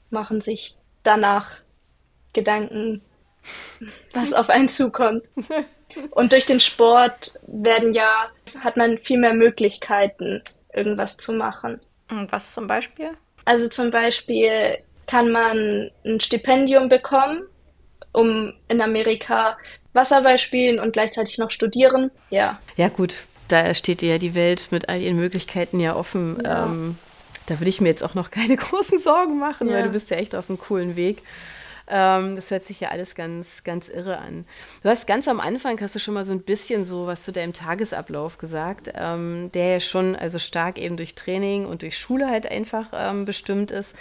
[0.09, 1.47] machen sich danach
[2.33, 3.01] Gedanken,
[4.13, 5.23] was auf einen zukommt.
[6.11, 10.41] Und durch den Sport werden ja, hat man viel mehr Möglichkeiten,
[10.73, 11.81] irgendwas zu machen.
[12.09, 13.09] Und was zum Beispiel?
[13.43, 17.43] Also zum Beispiel kann man ein Stipendium bekommen,
[18.13, 19.57] um in Amerika
[19.93, 22.11] Wasserball spielen und gleichzeitig noch studieren.
[22.29, 22.59] Ja.
[22.75, 23.25] Ja, gut.
[23.47, 26.41] Da steht dir ja die Welt mit all ihren Möglichkeiten ja offen.
[26.43, 26.65] Ja.
[26.65, 26.97] Ähm,
[27.47, 29.75] da würde ich mir jetzt auch noch keine großen Sorgen machen, ja.
[29.75, 31.21] weil du bist ja echt auf einem coolen Weg.
[31.87, 34.45] Ähm, das hört sich ja alles ganz, ganz irre an.
[34.81, 37.33] Du hast ganz am Anfang, hast du schon mal so ein bisschen so was zu
[37.33, 42.29] deinem Tagesablauf gesagt, ähm, der ja schon also stark eben durch Training und durch Schule
[42.29, 43.95] halt einfach ähm, bestimmt ist.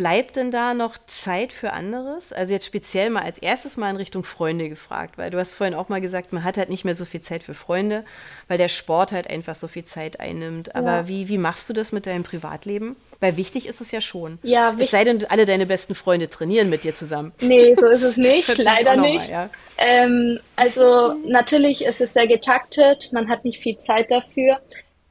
[0.00, 2.32] Bleibt denn da noch Zeit für anderes?
[2.32, 5.74] Also jetzt speziell mal als erstes mal in Richtung Freunde gefragt, weil du hast vorhin
[5.74, 8.02] auch mal gesagt, man hat halt nicht mehr so viel Zeit für Freunde,
[8.48, 10.74] weil der Sport halt einfach so viel Zeit einnimmt.
[10.74, 11.08] Aber ja.
[11.08, 12.96] wie, wie machst du das mit deinem Privatleben?
[13.20, 14.38] Weil wichtig ist es ja schon.
[14.42, 17.32] Ja, es sei denn, alle deine besten Freunde trainieren mit dir zusammen.
[17.42, 19.28] Nee, so ist es nicht, leider nicht.
[19.28, 19.50] Mal, ja.
[19.76, 24.60] ähm, also natürlich ist es sehr getaktet, man hat nicht viel Zeit dafür.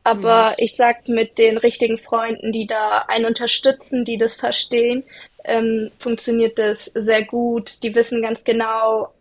[0.09, 0.55] Aber mhm.
[0.57, 5.03] ich sag mit den richtigen Freunden, die da einen unterstützen, die das verstehen,
[5.43, 7.83] ähm, funktioniert das sehr gut.
[7.83, 9.13] Die wissen ganz genau,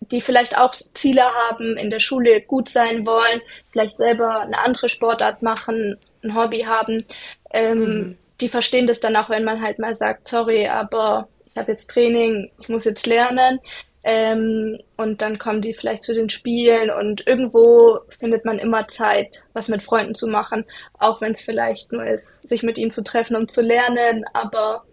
[0.00, 3.40] die vielleicht auch Ziele haben, in der Schule gut sein wollen,
[3.72, 7.04] vielleicht selber eine andere Sportart machen, ein Hobby haben.
[7.52, 8.18] Ähm, mhm.
[8.40, 11.90] Die verstehen das dann auch, wenn man halt mal sagt, sorry, aber ich habe jetzt
[11.90, 13.60] Training, ich muss jetzt lernen.
[14.08, 19.42] Ähm, und dann kommen die vielleicht zu den Spielen und irgendwo findet man immer Zeit,
[19.52, 20.64] was mit Freunden zu machen,
[20.96, 24.24] auch wenn es vielleicht nur ist, sich mit ihnen zu treffen, um zu lernen.
[24.32, 24.84] Aber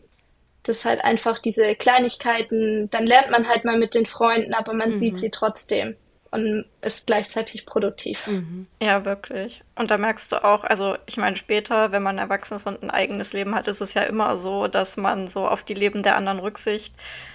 [0.64, 2.90] das ist halt einfach diese Kleinigkeiten.
[2.90, 4.96] Dann lernt man halt mal mit den Freunden, aber man mhm.
[4.96, 5.96] sieht sie trotzdem
[6.34, 8.26] und ist gleichzeitig produktiv.
[8.26, 8.66] Mhm.
[8.82, 9.62] Ja, wirklich.
[9.76, 12.90] Und da merkst du auch, also ich meine, später, wenn man erwachsen ist und ein
[12.90, 16.16] eigenes Leben hat, ist es ja immer so, dass man so auf die Leben der
[16.16, 16.94] anderen Rücksicht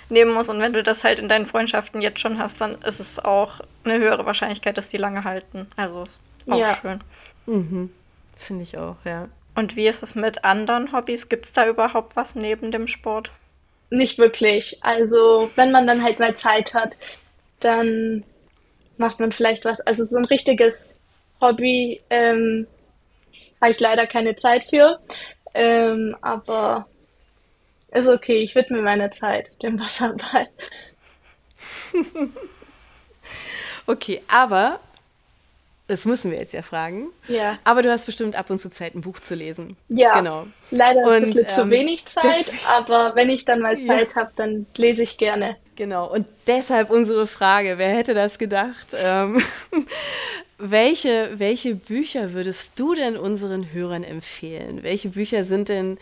[0.08, 0.48] nehmen muss.
[0.48, 3.60] Und wenn du das halt in deinen Freundschaften jetzt schon hast, dann ist es auch
[3.84, 5.68] eine höhere Wahrscheinlichkeit, dass die lange halten.
[5.76, 6.74] Also ist auch ja.
[6.74, 7.00] schön.
[7.46, 7.92] Mhm.
[8.36, 9.28] Finde ich auch, ja.
[9.54, 11.28] Und wie ist es mit anderen Hobbys?
[11.28, 13.30] Gibt es da überhaupt was neben dem Sport?
[13.90, 14.78] Nicht wirklich.
[14.82, 16.96] Also, wenn man dann halt mal Zeit hat,
[17.60, 18.24] dann
[18.98, 19.80] macht man vielleicht was.
[19.80, 20.98] Also so ein richtiges
[21.40, 22.66] Hobby ähm,
[23.60, 25.00] habe ich leider keine Zeit für.
[25.54, 26.86] Ähm, aber
[27.90, 30.48] ist okay, ich widme meine Zeit dem Wasserball.
[33.86, 34.78] okay, aber
[35.88, 37.08] das müssen wir jetzt ja fragen.
[37.28, 37.56] Ja.
[37.64, 39.76] Aber du hast bestimmt ab und zu Zeit, ein Buch zu lesen.
[39.88, 40.18] Ja.
[40.18, 40.46] Genau.
[40.70, 44.16] Leider und, ein bisschen ähm, zu wenig Zeit, aber wenn ich dann mal Zeit ja.
[44.16, 45.56] habe, dann lese ich gerne.
[45.78, 46.12] Genau.
[46.12, 48.96] Und deshalb unsere Frage: Wer hätte das gedacht?
[48.96, 49.40] Ähm,
[50.58, 54.82] welche, welche Bücher würdest du denn unseren Hörern empfehlen?
[54.82, 55.96] Welche Bücher sind denn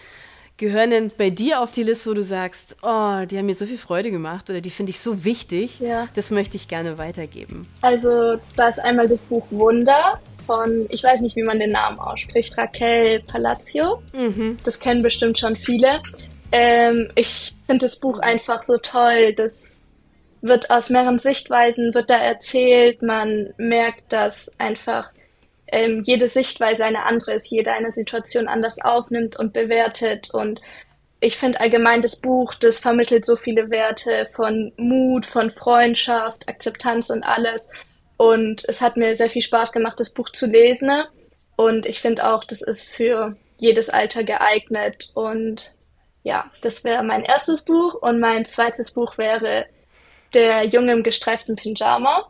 [0.57, 3.67] gehören denn bei dir auf die Liste, wo du sagst, oh, die haben mir so
[3.67, 6.09] viel Freude gemacht oder die finde ich so wichtig, ja.
[6.15, 7.69] das möchte ich gerne weitergeben?
[7.83, 11.99] Also, da ist einmal das Buch Wunder von, ich weiß nicht, wie man den Namen
[11.99, 14.03] ausspricht, Raquel Palacio.
[14.15, 14.57] Mhm.
[14.65, 16.01] Das kennen bestimmt schon viele.
[16.59, 19.35] Ähm, ich finde das Buch einfach so toll.
[19.35, 19.79] Das
[20.41, 23.03] wird aus mehreren Sichtweisen wird da erzählt.
[23.03, 25.11] Man merkt, dass einfach
[25.67, 30.31] ähm, jede Sichtweise eine andere ist, jeder eine Situation anders aufnimmt und bewertet.
[30.33, 30.63] Und
[31.21, 37.11] ich finde allgemein das Buch, das vermittelt so viele Werte von Mut, von Freundschaft, Akzeptanz
[37.11, 37.69] und alles.
[38.17, 40.91] Und es hat mir sehr viel Spaß gemacht, das Buch zu lesen.
[41.57, 45.11] Und ich finde auch, das ist für jedes Alter geeignet.
[45.13, 45.76] Und
[46.27, 47.95] ja, das wäre mein erstes Buch.
[47.95, 49.67] Und mein zweites Buch wäre
[50.35, 52.29] Der Junge im gestreiften Pyjama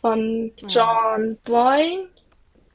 [0.00, 2.08] von John Boyne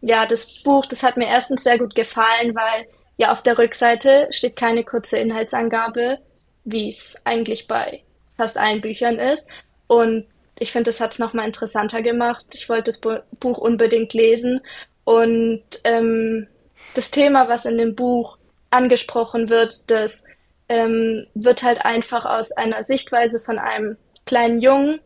[0.02, 4.28] ja, das Buch, das hat mir erstens sehr gut gefallen, weil ja auf der Rückseite
[4.32, 6.18] steht keine kurze Inhaltsangabe,
[6.64, 8.02] wie es eigentlich bei
[8.36, 9.48] fast allen Büchern ist.
[9.88, 10.26] Und
[10.58, 12.46] ich finde, das hat es nochmal interessanter gemacht.
[12.54, 14.62] Ich wollte das Buch unbedingt lesen.
[15.04, 16.48] Und ähm,
[16.96, 18.38] das Thema, was in dem Buch
[18.72, 20.24] angesprochen wird, das
[20.72, 25.00] ähm, wird halt einfach aus einer Sichtweise von einem kleinen Jungen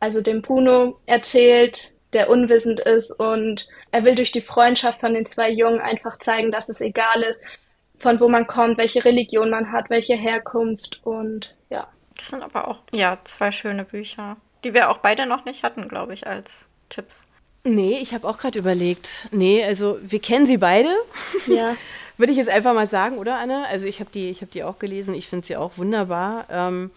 [0.00, 5.26] also dem Bruno, erzählt, der unwissend ist und er will durch die Freundschaft von den
[5.26, 7.42] zwei Jungen einfach zeigen, dass es egal ist,
[7.98, 11.88] von wo man kommt, welche Religion man hat, welche Herkunft und ja.
[12.16, 15.88] Das sind aber auch, ja, zwei schöne Bücher, die wir auch beide noch nicht hatten,
[15.88, 17.26] glaube ich, als Tipps.
[17.64, 19.26] Nee, ich habe auch gerade überlegt.
[19.32, 20.90] Nee, also wir kennen sie beide.
[21.46, 21.74] Ja.
[22.16, 23.66] Würde ich jetzt einfach mal sagen, oder Anne?
[23.68, 26.46] Also ich habe die, hab die auch gelesen, ich finde sie auch wunderbar.
[26.50, 26.90] Ähm,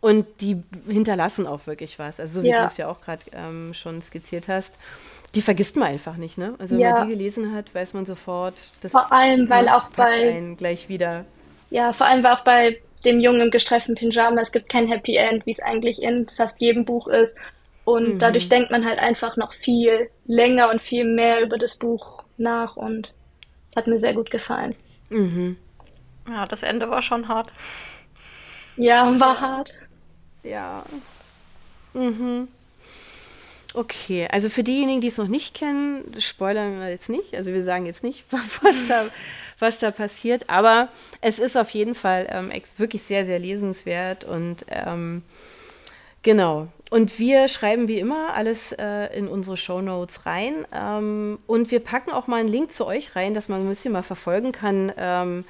[0.00, 2.18] und die hinterlassen auch wirklich was.
[2.18, 2.60] Also so wie ja.
[2.60, 4.78] du es ja auch gerade ähm, schon skizziert hast.
[5.34, 6.54] Die vergisst man einfach nicht, ne?
[6.58, 6.92] Also wenn ja.
[6.92, 11.24] man die gelesen hat, weiß man sofort, das Vor allem, weil auch bei gleich wieder.
[11.70, 15.16] Ja, vor allem, weil auch bei dem Jungen im gestreiften Pyjama, es gibt kein Happy
[15.16, 17.38] End, wie es eigentlich in fast jedem Buch ist.
[17.84, 18.18] Und mhm.
[18.18, 22.76] dadurch denkt man halt einfach noch viel länger und viel mehr über das Buch nach
[22.76, 23.12] und
[23.76, 24.74] hat mir sehr gut gefallen.
[25.10, 25.56] Mhm.
[26.28, 27.52] Ja, das Ende war schon hart.
[28.76, 29.74] Ja, war hart.
[30.42, 30.84] Ja.
[31.94, 32.48] Mhm.
[33.74, 37.34] Okay, also für diejenigen, die es noch nicht kennen, spoilern wir jetzt nicht.
[37.34, 39.06] Also wir sagen jetzt nicht, was da,
[39.58, 40.50] was da passiert.
[40.50, 40.88] Aber
[41.20, 45.22] es ist auf jeden Fall ähm, wirklich sehr, sehr lesenswert und ähm,
[46.22, 46.68] Genau.
[46.92, 50.66] Und wir schreiben wie immer alles äh, in unsere Show Notes rein.
[50.74, 53.94] Ähm, und wir packen auch mal einen Link zu euch rein, dass man ein bisschen
[53.94, 55.46] mal verfolgen kann, ähm,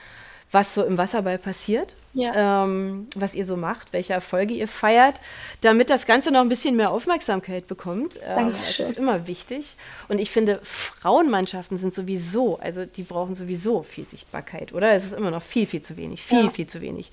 [0.53, 2.63] was so im Wasserball passiert, ja.
[2.63, 5.21] ähm, was ihr so macht, welche Erfolge ihr feiert,
[5.63, 8.21] damit das Ganze noch ein bisschen mehr Aufmerksamkeit bekommt.
[8.25, 9.75] Ähm, das ist immer wichtig.
[10.07, 14.93] Und ich finde, Frauenmannschaften sind sowieso, also die brauchen sowieso viel Sichtbarkeit, oder?
[14.93, 16.51] Es ist immer noch viel, viel zu wenig, viel, ja.
[16.51, 17.11] viel zu wenig.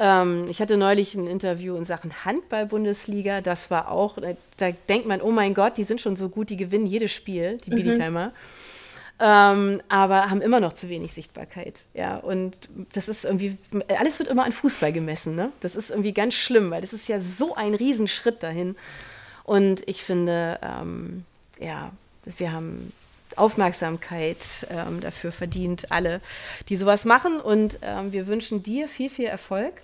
[0.00, 3.42] Ähm, ich hatte neulich ein Interview in Sachen Handball-Bundesliga.
[3.42, 4.16] Das war auch,
[4.56, 7.58] da denkt man, oh mein Gott, die sind schon so gut, die gewinnen jedes Spiel,
[7.58, 7.74] die mhm.
[7.76, 8.32] Biedigheimer.
[9.22, 11.82] Ähm, aber haben immer noch zu wenig Sichtbarkeit.
[11.92, 12.58] Ja, und
[12.94, 13.58] das ist irgendwie,
[13.98, 15.34] alles wird immer an Fußball gemessen.
[15.34, 15.52] Ne?
[15.60, 18.76] Das ist irgendwie ganz schlimm, weil das ist ja so ein Riesenschritt dahin.
[19.44, 21.26] Und ich finde, ähm,
[21.60, 21.92] ja,
[22.24, 22.94] wir haben
[23.36, 26.20] Aufmerksamkeit ähm, dafür verdient, alle,
[26.68, 27.40] die sowas machen.
[27.40, 29.74] Und ähm, wir wünschen dir viel, viel Erfolg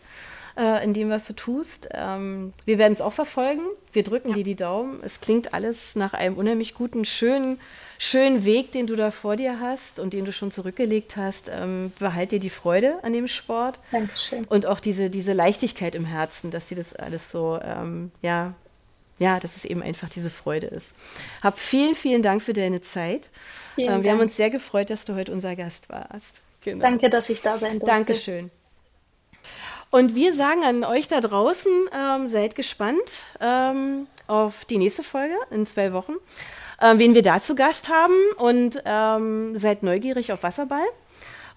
[0.56, 1.88] äh, in dem, was du tust.
[1.92, 3.62] Ähm, wir werden es auch verfolgen.
[3.92, 4.36] Wir drücken ja.
[4.36, 5.00] dir die Daumen.
[5.02, 7.60] Es klingt alles nach einem unheimlich guten, schönen,
[7.98, 11.50] schönen Weg, den du da vor dir hast und den du schon zurückgelegt hast.
[11.52, 13.80] Ähm, behalt dir die Freude an dem Sport.
[13.92, 14.44] Dankeschön.
[14.46, 18.54] Und auch diese, diese Leichtigkeit im Herzen, dass dir das alles so, ähm, ja,
[19.18, 20.94] ja, dass es eben einfach diese Freude ist.
[21.42, 23.30] Hab vielen, vielen Dank für deine Zeit.
[23.74, 24.20] Vielen ähm, wir Dank.
[24.20, 26.40] haben uns sehr gefreut, dass du heute unser Gast warst.
[26.62, 26.82] Genau.
[26.82, 27.86] Danke, dass ich da sein durfte.
[27.86, 28.50] Dankeschön.
[29.90, 35.34] Und wir sagen an euch da draußen, ähm, seid gespannt ähm, auf die nächste Folge
[35.50, 36.14] in zwei Wochen,
[36.80, 40.86] äh, wen wir da zu Gast haben und ähm, seid neugierig auf Wasserball.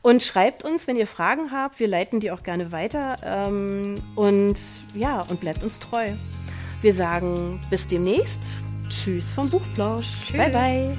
[0.01, 1.77] Und schreibt uns, wenn ihr Fragen habt.
[1.81, 3.17] Wir leiten die auch gerne weiter.
[3.21, 4.55] Ähm, und
[4.95, 6.13] ja, und bleibt uns treu.
[6.81, 8.39] Wir sagen bis demnächst.
[8.89, 10.07] Tschüss vom Buchplausch.
[10.23, 10.37] Tschüss.
[10.37, 10.97] Bye, bye.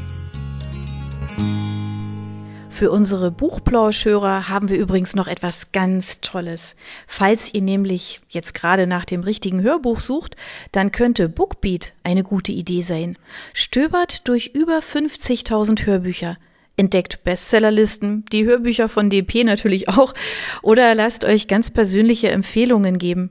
[2.68, 6.76] Für unsere Buchplauschhörer haben wir übrigens noch etwas ganz Tolles.
[7.06, 10.36] Falls ihr nämlich jetzt gerade nach dem richtigen Hörbuch sucht,
[10.72, 13.16] dann könnte Bookbeat eine gute Idee sein.
[13.54, 16.36] Stöbert durch über 50.000 Hörbücher.
[16.76, 20.14] Entdeckt Bestsellerlisten, die Hörbücher von DP natürlich auch,
[20.62, 23.30] oder lasst euch ganz persönliche Empfehlungen geben.